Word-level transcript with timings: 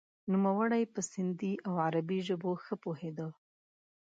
نوموړی 0.33 0.83
په 0.93 1.01
سندهي 1.11 1.53
او 1.67 1.73
عربي 1.85 2.19
ژبو 2.27 2.51
ښه 2.63 2.75
پوهیده. 2.83 3.27